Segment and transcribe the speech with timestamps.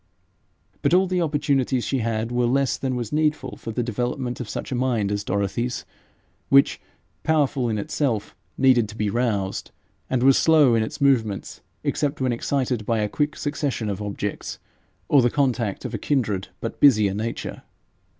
[0.81, 4.39] But all the opportunities she yet had were less than was needful for the development
[4.39, 5.85] of such a mind as Dorothy's,
[6.49, 6.81] which,
[7.21, 9.69] powerful in itself, needed to be roused,
[10.09, 14.57] and was slow in its movements except when excited by a quick succession of objects,
[15.07, 17.61] or the contact of a kindred but busier nature.